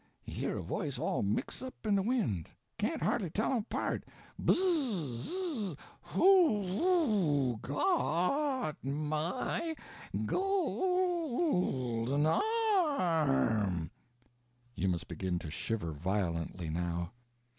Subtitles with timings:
[0.23, 2.43] he hear a voice all mix' up in de win'
[2.79, 4.03] can't hardly tell 'em 'part
[4.43, 4.55] "Bzzz
[5.19, 5.75] zzz
[6.13, 9.75] W h o g o t m y
[10.25, 12.25] g o l d e n
[12.97, 13.91] arm?"
[14.73, 17.11] (You must begin to shiver violently now.)